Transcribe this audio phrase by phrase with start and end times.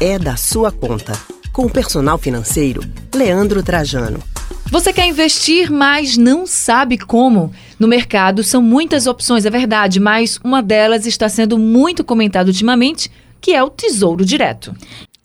[0.00, 1.12] é da sua conta.
[1.52, 2.80] Com o personal financeiro,
[3.14, 4.22] Leandro Trajano.
[4.70, 7.52] Você quer investir, mas não sabe como?
[7.78, 13.10] No mercado são muitas opções, é verdade, mas uma delas está sendo muito comentada ultimamente,
[13.42, 14.74] que é o Tesouro Direto.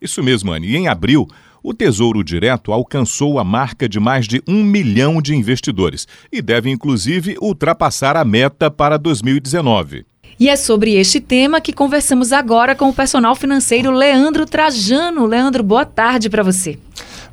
[0.00, 0.68] Isso mesmo, Anne.
[0.68, 1.28] E em abril,
[1.62, 6.70] o Tesouro Direto alcançou a marca de mais de um milhão de investidores e deve,
[6.70, 10.06] inclusive, ultrapassar a meta para 2019.
[10.38, 15.26] E é sobre este tema que conversamos agora com o personal financeiro Leandro Trajano.
[15.26, 16.78] Leandro, boa tarde para você.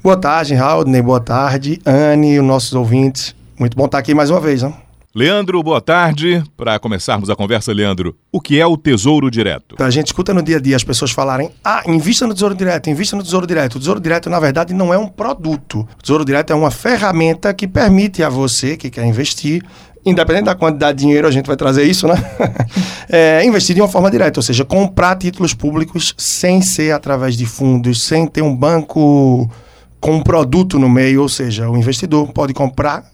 [0.03, 1.01] Boa tarde, Raudney.
[1.01, 3.35] Boa tarde, Anne e os nossos ouvintes.
[3.57, 4.73] Muito bom estar aqui mais uma vez, né?
[5.13, 6.43] Leandro, boa tarde.
[6.55, 9.75] Para começarmos a conversa, Leandro, o que é o Tesouro Direto?
[9.81, 12.89] A gente escuta no dia a dia as pessoas falarem: ah, invista no Tesouro Direto,
[12.89, 13.75] invista no Tesouro Direto.
[13.75, 15.79] O Tesouro Direto, na verdade, não é um produto.
[15.97, 19.63] O Tesouro Direto é uma ferramenta que permite a você que quer investir
[20.09, 22.15] independente da quantidade de dinheiro, a gente vai trazer isso, né?
[23.09, 27.45] é, investir de uma forma direta, ou seja, comprar títulos públicos sem ser através de
[27.45, 29.49] fundos, sem ter um banco
[29.99, 33.05] com um produto no meio, ou seja, o investidor pode comprar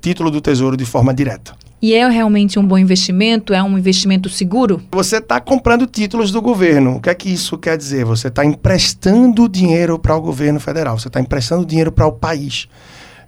[0.00, 1.54] título do Tesouro de forma direta.
[1.80, 3.52] E é realmente um bom investimento?
[3.52, 4.80] É um investimento seguro?
[4.92, 6.96] Você está comprando títulos do governo.
[6.96, 8.06] O que é que isso quer dizer?
[8.06, 12.68] Você está emprestando dinheiro para o governo federal, você está emprestando dinheiro para o país.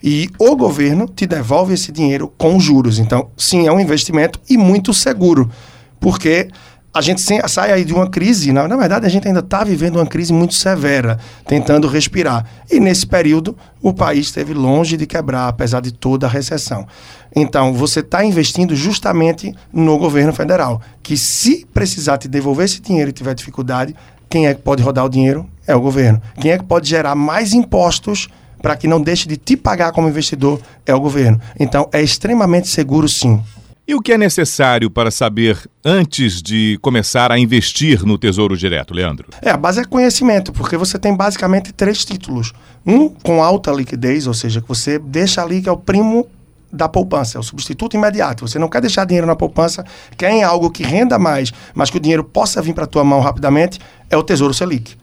[0.02, 2.98] E o governo te devolve esse dinheiro com juros.
[2.98, 5.50] Então, sim, é um investimento e muito seguro.
[5.98, 6.48] Porque
[6.96, 9.96] a gente sai aí de uma crise, na, na verdade a gente ainda está vivendo
[9.96, 12.46] uma crise muito severa, tentando respirar.
[12.70, 16.86] E nesse período o país esteve longe de quebrar, apesar de toda a recessão.
[17.34, 23.10] Então você está investindo justamente no governo federal, que se precisar te devolver esse dinheiro
[23.10, 23.94] e tiver dificuldade,
[24.26, 25.46] quem é que pode rodar o dinheiro?
[25.66, 26.22] É o governo.
[26.40, 28.28] Quem é que pode gerar mais impostos
[28.60, 30.60] para que não deixe de te pagar como investidor?
[30.84, 31.40] É o governo.
[31.58, 33.42] Então é extremamente seguro sim.
[33.88, 38.92] E o que é necessário para saber antes de começar a investir no Tesouro Direto,
[38.92, 39.28] Leandro?
[39.40, 42.52] É, a base é conhecimento, porque você tem basicamente três títulos.
[42.84, 46.26] Um com alta liquidez, ou seja, que você deixa ali que é o primo
[46.72, 48.48] da poupança, é o substituto imediato.
[48.48, 49.84] Você não quer deixar dinheiro na poupança,
[50.18, 53.04] quer em algo que renda mais, mas que o dinheiro possa vir para a tua
[53.04, 53.78] mão rapidamente,
[54.10, 54.96] é o Tesouro Selic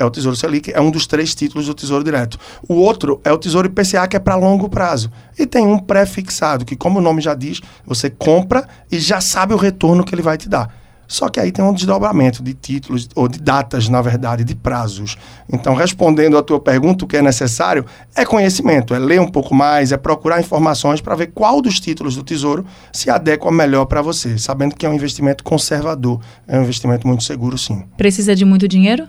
[0.00, 2.38] é o Tesouro Selic, é um dos três títulos do Tesouro Direto.
[2.68, 5.10] O outro é o Tesouro IPCA, que é para longo prazo.
[5.38, 9.52] E tem um pré-fixado, que, como o nome já diz, você compra e já sabe
[9.52, 10.80] o retorno que ele vai te dar.
[11.10, 15.16] Só que aí tem um desdobramento de títulos, ou de datas, na verdade, de prazos.
[15.52, 17.84] Então, respondendo à tua pergunta, o que é necessário
[18.14, 22.14] é conhecimento, é ler um pouco mais, é procurar informações para ver qual dos títulos
[22.14, 26.62] do Tesouro se adequa melhor para você, sabendo que é um investimento conservador, é um
[26.62, 27.82] investimento muito seguro, sim.
[27.96, 29.08] Precisa de muito dinheiro?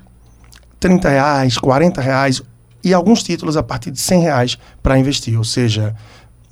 [0.81, 2.41] 30 reais, 40 reais
[2.83, 5.37] e alguns títulos a partir de 100 reais para investir.
[5.37, 5.95] Ou seja,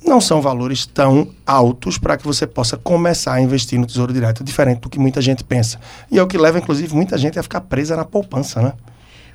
[0.06, 4.44] não são valores tão altos para que você possa começar a investir no Tesouro Direto,
[4.44, 5.80] diferente do que muita gente pensa.
[6.10, 8.72] E é o que leva, inclusive, muita gente a ficar presa na poupança, né?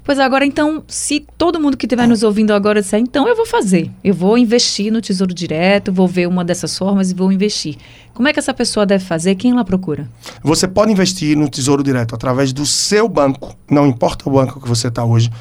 [0.05, 3.43] Pois agora, então, se todo mundo que estiver nos ouvindo agora disser, então eu vou
[3.43, 7.75] fazer, eu vou investir no Tesouro Direto, vou ver uma dessas formas e vou investir.
[8.13, 9.33] Como é que essa pessoa deve fazer?
[9.33, 10.07] Quem ela procura?
[10.43, 14.69] Você pode investir no Tesouro Direto através do seu banco, não importa o banco que
[14.69, 15.31] você está hoje.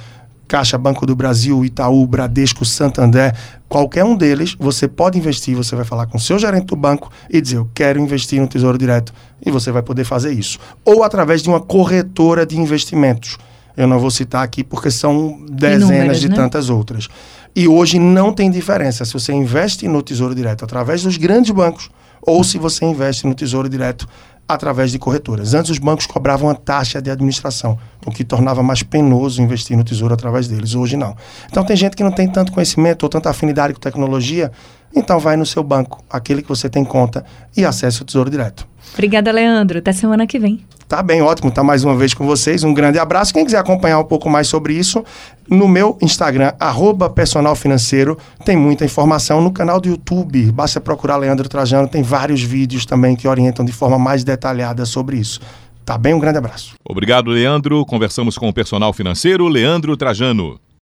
[0.48, 3.36] Caixa, Banco do Brasil, Itaú, Bradesco, Santander,
[3.69, 7.10] qualquer um deles, você pode investir, você vai falar com o seu gerente do banco
[7.28, 9.12] e dizer, eu quero investir no Tesouro Direto.
[9.44, 10.58] E você vai poder fazer isso.
[10.86, 13.36] Ou através de uma corretora de investimentos
[13.77, 16.37] eu não vou citar aqui porque são dezenas Inúmeras, de né?
[16.37, 17.09] tantas outras.
[17.55, 21.91] E hoje não tem diferença se você investe no Tesouro Direto através dos grandes bancos
[22.21, 24.09] ou se você investe no Tesouro Direto
[24.49, 25.55] através de corretoras.
[25.55, 29.85] Antes os bancos cobravam a taxa de administração, o que tornava mais penoso investir no
[29.85, 30.75] Tesouro através deles.
[30.75, 31.17] Hoje não.
[31.51, 34.53] Então tem gente que não tem tanto conhecimento ou tanta afinidade com tecnologia,
[34.95, 37.25] então vai no seu banco, aquele que você tem conta,
[37.56, 38.67] e acesse o Tesouro Direto.
[38.93, 39.78] Obrigada, Leandro.
[39.78, 40.65] Até semana que vem.
[40.87, 42.62] Tá bem, ótimo tá mais uma vez com vocês.
[42.62, 43.33] Um grande abraço.
[43.33, 45.03] Quem quiser acompanhar um pouco mais sobre isso,
[45.49, 49.41] no meu Instagram, arroba personal financeiro, tem muita informação.
[49.41, 53.73] No canal do YouTube, basta procurar Leandro Trajano, tem vários vídeos também que orientam de
[53.73, 55.41] forma mais detalhada sobre isso.
[55.84, 56.15] Tá bem?
[56.15, 56.75] Um grande abraço.
[56.84, 57.84] Obrigado, Leandro.
[57.84, 60.61] Conversamos com o personal financeiro Leandro Trajano.